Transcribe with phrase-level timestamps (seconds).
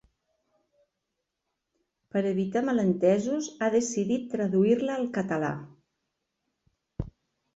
[2.13, 5.51] Per evitar malentesos ha decidit traduir-la al català.